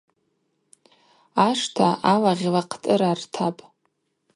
[1.47, 3.61] Ашта алагъьла хътӏырартапӏ.